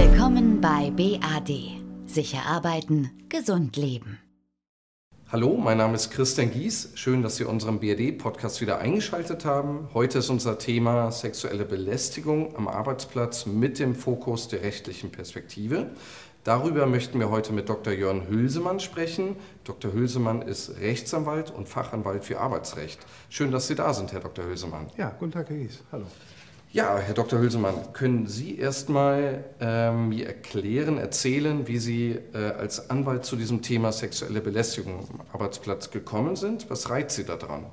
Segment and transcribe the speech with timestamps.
[0.00, 1.50] Willkommen bei BAD.
[2.06, 4.20] Sicher arbeiten, gesund leben.
[5.32, 6.92] Hallo, mein Name ist Christian Gies.
[6.94, 9.88] Schön, dass Sie unseren BRD-Podcast wieder eingeschaltet haben.
[9.94, 15.90] Heute ist unser Thema sexuelle Belästigung am Arbeitsplatz mit dem Fokus der rechtlichen Perspektive.
[16.44, 17.92] Darüber möchten wir heute mit Dr.
[17.92, 19.34] Jörn Hülsemann sprechen.
[19.64, 19.92] Dr.
[19.92, 23.00] Hülsemann ist Rechtsanwalt und Fachanwalt für Arbeitsrecht.
[23.30, 24.44] Schön, dass Sie da sind, Herr Dr.
[24.44, 24.86] Hülsemann.
[24.96, 25.82] Ja, guten Tag, Herr Gies.
[25.90, 26.06] Hallo.
[26.70, 27.38] Ja, Herr Dr.
[27.38, 33.62] Hülsemann, können Sie erstmal ähm, mir erklären, erzählen, wie Sie äh, als Anwalt zu diesem
[33.62, 36.68] Thema sexuelle Belästigung am Arbeitsplatz gekommen sind?
[36.68, 37.64] Was reizt Sie daran?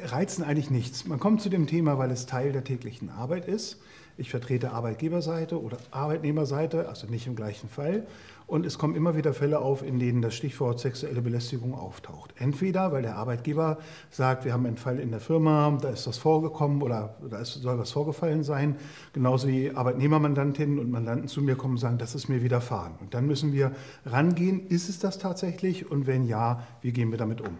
[0.00, 1.06] Reizen eigentlich nichts.
[1.06, 3.80] Man kommt zu dem Thema, weil es Teil der täglichen Arbeit ist.
[4.18, 8.06] Ich vertrete Arbeitgeberseite oder Arbeitnehmerseite, also nicht im gleichen Fall.
[8.46, 12.34] Und es kommen immer wieder Fälle auf, in denen das Stichwort sexuelle Belästigung auftaucht.
[12.38, 13.78] Entweder, weil der Arbeitgeber
[14.10, 17.78] sagt, wir haben einen Fall in der Firma, da ist das vorgekommen oder da soll
[17.78, 18.76] was vorgefallen sein.
[19.14, 22.92] Genauso wie Arbeitnehmermandantinnen und Mandanten zu mir kommen und sagen, das ist mir widerfahren.
[23.00, 23.72] Und dann müssen wir
[24.04, 25.90] rangehen, ist es das tatsächlich?
[25.90, 27.56] Und wenn ja, wie gehen wir damit um?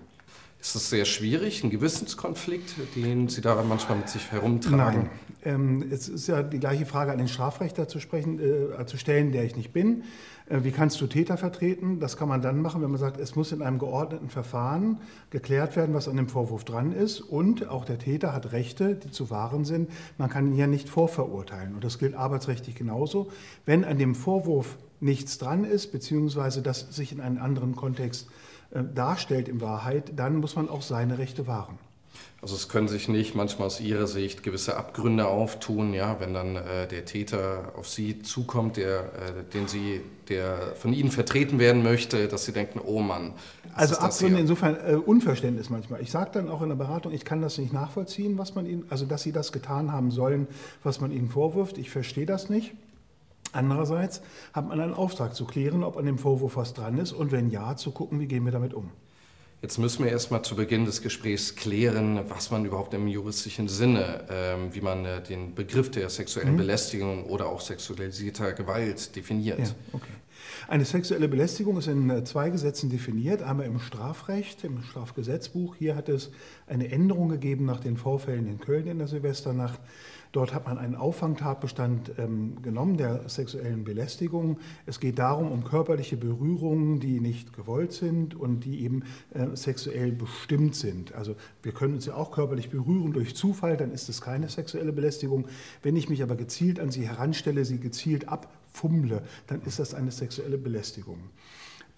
[0.63, 4.77] Ist es sehr schwierig, ein Gewissenskonflikt, den Sie da manchmal mit sich herumtragen?
[5.03, 5.11] Nein.
[5.45, 9.33] Ähm, es ist ja die gleiche Frage an den Strafrechter zu, sprechen, äh, zu stellen,
[9.33, 10.05] der ich nicht bin.
[10.49, 11.99] Äh, wie kannst du Täter vertreten?
[11.99, 15.75] Das kann man dann machen, wenn man sagt, es muss in einem geordneten Verfahren geklärt
[15.75, 17.21] werden, was an dem Vorwurf dran ist.
[17.21, 19.91] Und auch der Täter hat Rechte, die zu wahren sind.
[20.17, 21.75] Man kann ihn ja nicht vorverurteilen.
[21.75, 23.33] Und das gilt arbeitsrechtlich genauso.
[23.67, 28.52] Wenn an dem Vorwurf nichts dran ist, beziehungsweise das sich in einem anderen Kontext äh,
[28.95, 31.78] darstellt in Wahrheit, dann muss man auch seine Rechte wahren.
[32.42, 36.56] Also es können sich nicht manchmal aus Ihrer Sicht gewisse Abgründe auftun, ja, wenn dann
[36.56, 41.84] äh, der Täter auf Sie zukommt, der, äh, den Sie, der von Ihnen vertreten werden
[41.84, 43.34] möchte, dass Sie denken, oh Mann.
[43.75, 46.03] Also Abgründe insofern äh, Unverständnis manchmal.
[46.03, 48.86] Ich sage dann auch in der Beratung, ich kann das nicht nachvollziehen, was man Ihnen,
[48.91, 50.48] also dass Sie das getan haben sollen,
[50.83, 51.79] was man Ihnen vorwirft.
[51.79, 52.73] Ich verstehe das nicht.
[53.53, 54.22] Andererseits
[54.53, 57.50] hat man einen Auftrag zu klären, ob an dem Vorwurf was dran ist und wenn
[57.50, 58.91] ja, zu gucken, wie gehen wir damit um.
[59.62, 64.24] Jetzt müssen wir erstmal zu Beginn des Gesprächs klären, was man überhaupt im juristischen Sinne,
[64.29, 66.57] ähm, wie man äh, den Begriff der sexuellen mhm.
[66.57, 69.61] Belästigung oder auch sexualisierter Gewalt definiert.
[69.61, 70.11] Ja, okay.
[70.68, 73.42] Eine sexuelle Belästigung ist in äh, zwei Gesetzen definiert.
[73.42, 75.77] Einmal im Strafrecht, im Strafgesetzbuch.
[75.77, 76.30] Hier hat es
[76.67, 79.80] eine Änderung gegeben nach den Vorfällen in Köln in der Silvesternacht.
[80.33, 84.58] Dort hat man einen Auffangtatbestand ähm, genommen der sexuellen Belästigung.
[84.86, 89.05] Es geht darum, um körperliche Berührungen, die nicht gewollt sind und die eben
[89.35, 91.14] äh, sexuell bestimmt sind.
[91.14, 94.92] Also wir können uns ja auch körperlich berühren durch Zufall, dann ist es keine sexuelle
[94.92, 95.46] Belästigung.
[95.83, 98.27] Wenn ich mich aber gezielt an sie heranstelle, sie gezielt
[98.73, 101.19] abfummle, dann ist das eine sexuelle Belästigung.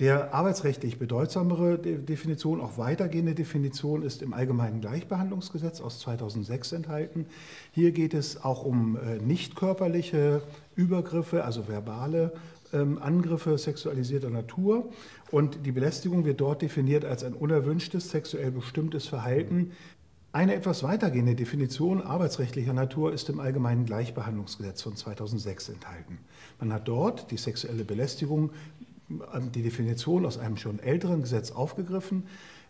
[0.00, 7.26] Der arbeitsrechtlich bedeutsamere Definition, auch weitergehende Definition, ist im Allgemeinen Gleichbehandlungsgesetz aus 2006 enthalten.
[7.70, 10.42] Hier geht es auch um äh, nicht körperliche
[10.74, 12.32] Übergriffe, also verbale
[12.72, 14.90] ähm, Angriffe sexualisierter Natur.
[15.30, 19.70] Und die Belästigung wird dort definiert als ein unerwünschtes, sexuell bestimmtes Verhalten.
[20.34, 26.18] Eine etwas weitergehende Definition arbeitsrechtlicher Natur ist im Allgemeinen Gleichbehandlungsgesetz von 2006 enthalten.
[26.58, 28.50] Man hat dort die sexuelle Belästigung
[29.54, 32.24] die Definition aus einem schon älteren Gesetz aufgegriffen.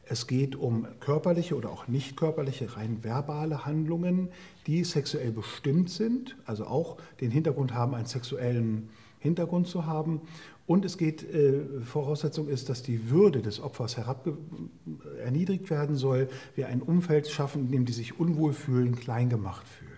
[0.04, 4.28] Es geht um körperliche oder auch nicht körperliche, rein verbale Handlungen,
[4.66, 10.20] die sexuell bestimmt sind, also auch den Hintergrund haben, einen sexuellen Hintergrund zu haben.
[10.66, 13.96] Und es geht, äh, Voraussetzung ist, dass die Würde des Opfers
[15.22, 19.66] erniedrigt werden soll, wir ein Umfeld schaffen, in dem die sich unwohl fühlen, klein gemacht
[19.68, 19.90] fühlen.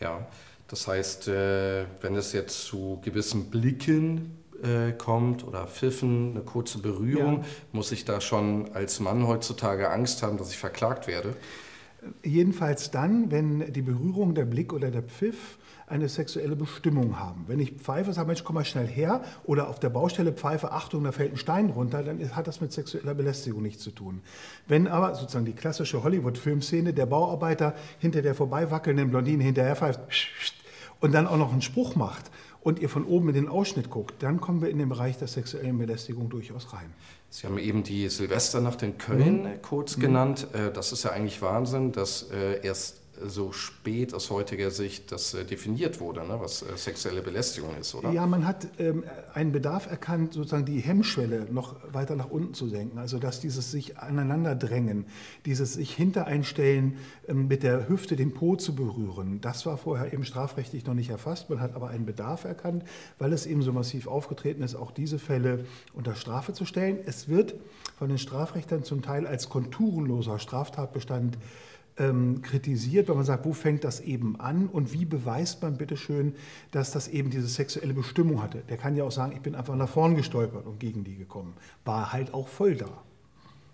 [0.00, 0.26] Ja,
[0.68, 6.78] das heißt, äh, wenn es jetzt zu gewissen Blicken äh, kommt oder Pfiffen, eine kurze
[6.78, 7.44] Berührung, ja.
[7.72, 11.34] muss ich da schon als Mann heutzutage Angst haben, dass ich verklagt werde?
[12.24, 17.44] Jedenfalls dann, wenn die Berührung, der Blick oder der Pfiff eine sexuelle Bestimmung haben.
[17.46, 21.04] Wenn ich pfeife, sage Mensch, komm mal schnell her, oder auf der Baustelle pfeife, Achtung,
[21.04, 24.20] da fällt ein Stein runter, dann hat das mit sexueller Belästigung nichts zu tun.
[24.66, 30.00] Wenn aber sozusagen die klassische Hollywood-Filmszene, der Bauarbeiter hinter der vorbeiwackelnden Blondine hinterher pfeift
[31.00, 32.30] und dann auch noch einen Spruch macht,
[32.66, 35.28] und ihr von oben in den Ausschnitt guckt, dann kommen wir in den Bereich der
[35.28, 36.92] sexuellen Belästigung durchaus rein.
[37.30, 39.62] Sie haben eben die Silvesternacht in Köln mhm.
[39.62, 40.00] kurz mhm.
[40.00, 40.48] genannt.
[40.52, 45.34] Äh, das ist ja eigentlich Wahnsinn, dass äh, erst so spät aus heutiger Sicht das
[45.34, 48.12] äh, definiert wurde, ne, was äh, sexuelle Belästigung ist, oder?
[48.12, 49.04] Ja, man hat ähm,
[49.34, 52.98] einen Bedarf erkannt, sozusagen die Hemmschwelle noch weiter nach unten zu senken.
[52.98, 54.56] Also dass dieses sich aneinander
[55.44, 56.98] dieses sich hintereinstellen,
[57.28, 61.10] ähm, mit der Hüfte den Po zu berühren, das war vorher eben strafrechtlich noch nicht
[61.10, 61.50] erfasst.
[61.50, 62.84] Man hat aber einen Bedarf erkannt,
[63.18, 65.64] weil es eben so massiv aufgetreten ist, auch diese Fälle
[65.94, 66.98] unter Strafe zu stellen.
[67.06, 67.54] Es wird
[67.98, 71.38] von den Strafrechtern zum Teil als konturenloser Straftatbestand
[71.98, 76.34] ähm, kritisiert, weil man sagt, wo fängt das eben an und wie beweist man bitteschön,
[76.70, 78.62] dass das eben diese sexuelle Bestimmung hatte.
[78.68, 81.54] Der kann ja auch sagen, ich bin einfach nach vorn gestolpert und gegen die gekommen.
[81.84, 83.02] War halt auch voll da.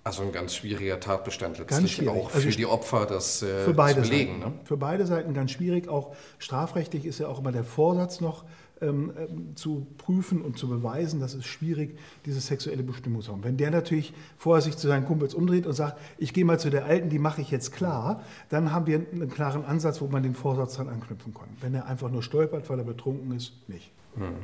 [0.04, 4.02] Also ein ganz schwieriger Tatbestand letztlich auch für also die Opfer, das äh, für beide
[4.02, 4.40] zu belegen.
[4.40, 4.52] Ne?
[4.64, 5.88] Für beide Seiten ganz schwierig.
[5.88, 8.44] Auch strafrechtlich ist ja auch immer der Vorsatz noch
[8.82, 9.12] ähm,
[9.54, 11.20] zu prüfen und zu beweisen.
[11.20, 11.96] Das ist schwierig,
[12.26, 13.44] diese sexuelle Bestimmung zu haben.
[13.44, 16.70] Wenn der natürlich vorher sich zu seinen Kumpels umdreht und sagt, ich gehe mal zu
[16.70, 20.22] der Alten, die mache ich jetzt klar, dann haben wir einen klaren Ansatz, wo man
[20.22, 21.48] den Vorsatz dann anknüpfen kann.
[21.60, 23.90] Wenn er einfach nur stolpert, weil er betrunken ist, nicht.
[24.16, 24.34] Hm.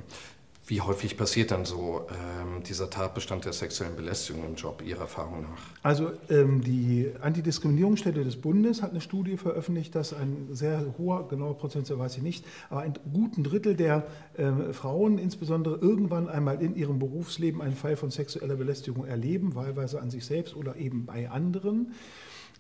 [0.69, 5.41] Wie häufig passiert dann so ähm, dieser Tatbestand der sexuellen Belästigung im Job, Ihrer Erfahrung
[5.41, 5.62] nach?
[5.82, 11.56] Also ähm, die Antidiskriminierungsstelle des Bundes hat eine Studie veröffentlicht, dass ein sehr hoher, genauer
[11.56, 14.06] Prozentsatz weiß ich nicht, aber ein guten Drittel der
[14.37, 20.03] äh, Frauen insbesondere irgendwann einmal in ihrem Berufsleben einen Fall von sexueller Belästigung erleben, wahlweise
[20.03, 21.94] an sich selbst oder eben bei anderen.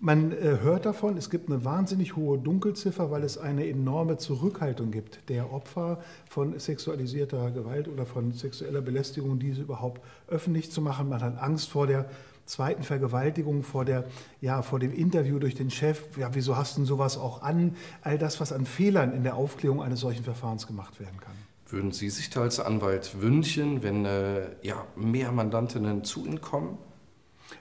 [0.00, 4.92] Man äh, hört davon, es gibt eine wahnsinnig hohe Dunkelziffer, weil es eine enorme Zurückhaltung
[4.92, 5.98] gibt der Opfer
[6.28, 11.08] von sexualisierter Gewalt oder von sexueller Belästigung, diese überhaupt öffentlich zu machen.
[11.08, 12.08] Man hat Angst vor der
[12.46, 14.04] zweiten Vergewaltigung, vor, der,
[14.40, 16.16] ja, vor dem Interview durch den Chef.
[16.16, 17.74] Ja, wieso hast du sowas auch an?
[18.02, 21.34] All das, was an Fehlern in der Aufklärung eines solchen Verfahrens gemacht werden kann.
[21.66, 26.78] Würden Sie sich da als Anwalt wünschen, wenn äh, ja, mehr Mandantinnen zu Ihnen kommen?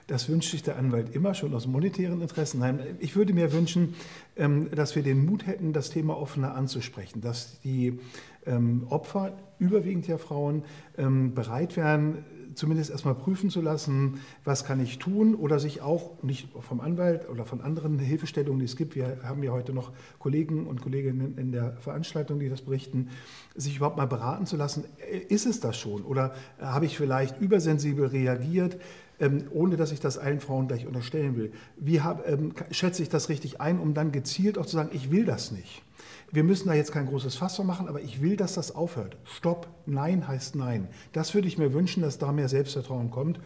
[0.06, 2.60] Das wünscht sich der Anwalt immer schon aus monetären Interessen.
[2.60, 3.94] Nein, ich würde mir wünschen,
[4.36, 7.98] ähm, dass wir den Mut hätten, das Thema offener anzusprechen, dass die
[8.46, 10.62] ähm, Opfer, überwiegend ja Frauen,
[10.96, 12.24] ähm, bereit wären,
[12.54, 17.28] zumindest erstmal prüfen zu lassen, was kann ich tun oder sich auch nicht vom Anwalt
[17.28, 21.38] oder von anderen Hilfestellungen, die es gibt, wir haben ja heute noch Kollegen und Kolleginnen
[21.38, 23.08] in der Veranstaltung, die das berichten,
[23.54, 24.84] sich überhaupt mal beraten zu lassen,
[25.28, 28.78] ist es das schon oder habe ich vielleicht übersensibel reagiert?
[29.20, 31.52] Ähm, ohne dass ich das allen Frauen gleich unterstellen will.
[31.76, 35.10] Wie hab, ähm, schätze ich das richtig ein, um dann gezielt auch zu sagen, ich
[35.10, 35.82] will das nicht.
[36.30, 39.16] Wir müssen da jetzt kein großes Fass machen, aber ich will, dass das aufhört.
[39.24, 40.88] Stopp, Nein heißt Nein.
[41.12, 43.40] Das würde ich mir wünschen, dass da mehr Selbstvertrauen kommt.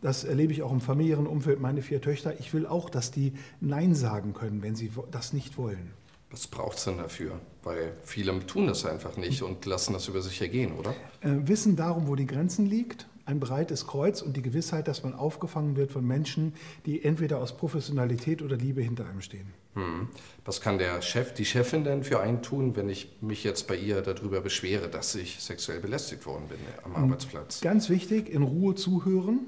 [0.00, 1.60] Das erlebe ich auch im familiären Umfeld.
[1.60, 2.38] Meine vier Töchter.
[2.38, 5.90] Ich will auch, dass die Nein sagen können, wenn sie das nicht wollen.
[6.30, 7.40] Was braucht es denn dafür?
[7.64, 10.90] Weil viele tun das einfach nicht und lassen das über sich ergehen, oder?
[11.22, 15.14] Äh, wissen darum, wo die Grenzen liegt ein breites Kreuz und die Gewissheit, dass man
[15.14, 16.54] aufgefangen wird von Menschen,
[16.86, 19.52] die entweder aus Professionalität oder Liebe hinter einem stehen.
[19.74, 20.08] Hm.
[20.46, 23.76] Was kann der Chef, die Chefin denn für einen tun, wenn ich mich jetzt bei
[23.76, 27.04] ihr darüber beschwere, dass ich sexuell belästigt worden bin am hm.
[27.04, 27.60] Arbeitsplatz?
[27.60, 29.40] Ganz wichtig, in Ruhe zuhören,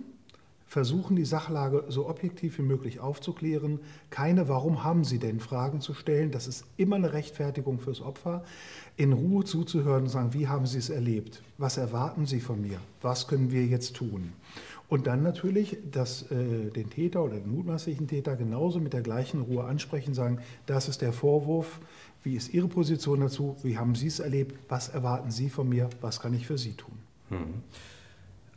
[0.71, 5.95] versuchen, die Sachlage so objektiv wie möglich aufzuklären, keine Warum haben Sie denn Fragen zu
[5.95, 8.45] stellen, das ist immer eine Rechtfertigung fürs Opfer,
[8.97, 12.79] in Ruhe zuzuhören und sagen, wie haben Sie es erlebt, was erwarten Sie von mir,
[13.03, 14.33] was können wir jetzt tun.
[14.89, 19.41] Und dann natürlich das, äh, den Täter oder den mutmaßlichen Täter genauso mit der gleichen
[19.41, 21.81] Ruhe ansprechen, sagen, das ist der Vorwurf,
[22.23, 25.91] wie ist Ihre Position dazu, wie haben Sie es erlebt, was erwarten Sie von mir,
[26.01, 26.95] was kann ich für Sie tun.
[27.31, 27.55] Hm.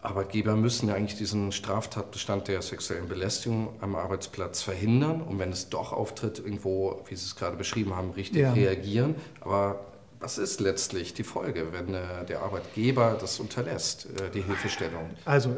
[0.03, 5.69] Arbeitgeber müssen ja eigentlich diesen Straftatbestand der sexuellen Belästigung am Arbeitsplatz verhindern und wenn es
[5.69, 8.53] doch auftritt, irgendwo, wie Sie es gerade beschrieben haben, richtig ja.
[8.53, 9.15] reagieren.
[9.39, 9.79] Aber
[10.23, 15.09] was ist letztlich die Folge, wenn äh, der Arbeitgeber das unterlässt, äh, die Hilfestellung?
[15.25, 15.49] Also,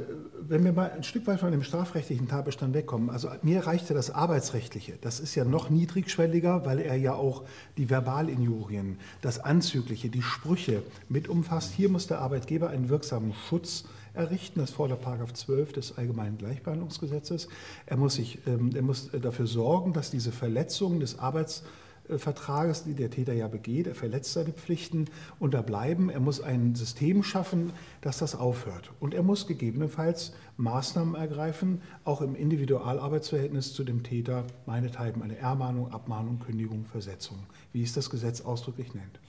[0.42, 4.10] wenn wir mal ein Stück weit von dem strafrechtlichen Tatbestand wegkommen, also mir reichte das
[4.10, 4.94] Arbeitsrechtliche.
[5.02, 7.44] Das ist ja noch niedrigschwelliger, weil er ja auch
[7.78, 11.74] die Verbalinjurien, das Anzügliche, die Sprüche mit umfasst.
[11.74, 13.86] Hier muss der Arbeitgeber einen wirksamen Schutz
[14.16, 14.60] errichten.
[14.60, 17.48] Das fordert Paragraph 12 des Allgemeinen Gleichbehandlungsgesetzes.
[17.86, 23.10] Er muss, sich, ähm, er muss dafür sorgen, dass diese Verletzungen des Arbeitsvertrages, die der
[23.10, 25.06] Täter ja begeht, er verletzt seine Pflichten,
[25.40, 26.10] unterbleiben.
[26.10, 28.92] Er muss ein System schaffen, dass das aufhört.
[29.00, 35.92] Und er muss gegebenenfalls Maßnahmen ergreifen, auch im Individualarbeitsverhältnis zu dem Täter, meinethalben eine Ermahnung,
[35.92, 37.40] Abmahnung, Kündigung, Versetzung,
[37.74, 39.20] wie es das Gesetz ausdrücklich nennt.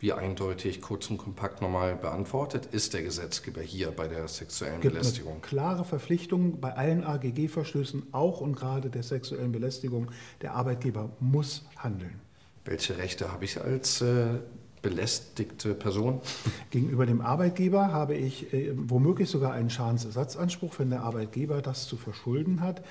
[0.00, 4.94] Wie eindeutig, kurz und kompakt nochmal beantwortet, ist der Gesetzgeber hier bei der sexuellen gibt
[4.94, 5.32] Belästigung?
[5.32, 10.12] Eine klare Verpflichtung bei allen AGG-Verstößen, auch und gerade der sexuellen Belästigung.
[10.40, 12.20] Der Arbeitgeber muss handeln.
[12.64, 14.38] Welche Rechte habe ich als äh,
[14.82, 16.20] belästigte Person?
[16.70, 21.96] Gegenüber dem Arbeitgeber habe ich äh, womöglich sogar einen Schadensersatzanspruch, wenn der Arbeitgeber das zu
[21.96, 22.84] verschulden hat.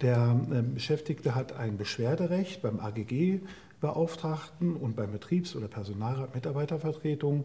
[0.00, 3.40] Der äh, Beschäftigte hat ein Beschwerderecht beim AGG
[3.84, 7.44] Beauftragten und beim Betriebs- oder Personalrat Mitarbeitervertretung.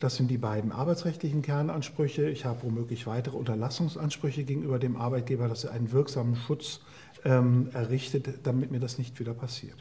[0.00, 2.28] Das sind die beiden arbeitsrechtlichen Kernansprüche.
[2.28, 6.80] Ich habe womöglich weitere Unterlassungsansprüche gegenüber dem Arbeitgeber, dass er einen wirksamen Schutz
[7.24, 9.76] ähm, errichtet, damit mir das nicht wieder passiert.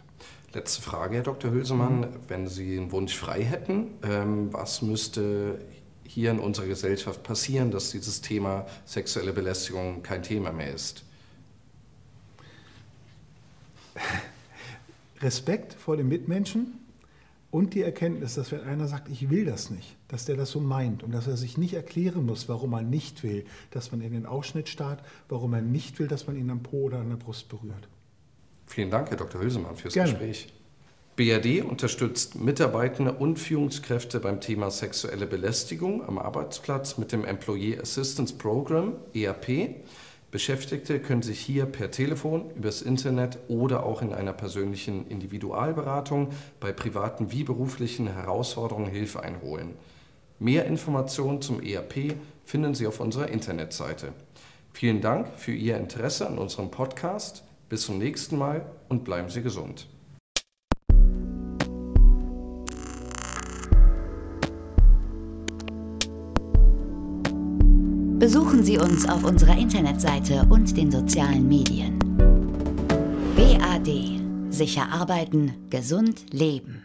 [0.53, 1.49] Letzte Frage, Herr Dr.
[1.49, 2.01] Hülsemann.
[2.01, 2.07] Mhm.
[2.27, 5.57] Wenn Sie einen Wunsch frei hätten, ähm, was müsste
[6.03, 11.03] hier in unserer Gesellschaft passieren, dass dieses Thema sexuelle Belästigung kein Thema mehr ist?
[15.23, 16.79] Respekt vor dem Mitmenschen
[17.51, 20.59] und die Erkenntnis, dass wenn einer sagt, ich will das nicht, dass der das so
[20.59, 24.13] meint und dass er sich nicht erklären muss, warum er nicht will, dass man in
[24.13, 27.17] den Ausschnitt starrt, warum er nicht will, dass man ihn am Po oder an der
[27.17, 27.87] Brust berührt.
[28.65, 29.39] Vielen Dank, Herr Dr.
[29.39, 30.11] Hülsemann, fürs Gerne.
[30.11, 30.51] Gespräch.
[31.15, 38.33] BRD unterstützt Mitarbeitende und Führungskräfte beim Thema sexuelle Belästigung am Arbeitsplatz mit dem Employee Assistance
[38.33, 39.75] Program, EAP.
[40.33, 46.71] Beschäftigte können sich hier per Telefon, übers Internet oder auch in einer persönlichen Individualberatung bei
[46.71, 49.75] privaten wie beruflichen Herausforderungen Hilfe einholen.
[50.39, 54.13] Mehr Informationen zum EAP finden Sie auf unserer Internetseite.
[54.71, 57.43] Vielen Dank für Ihr Interesse an unserem Podcast.
[57.69, 59.87] Bis zum nächsten Mal und bleiben Sie gesund.
[68.23, 71.99] Besuchen Sie uns auf unserer Internetseite und den sozialen Medien.
[73.35, 74.21] BAD.
[74.49, 76.82] Sicher arbeiten, gesund leben.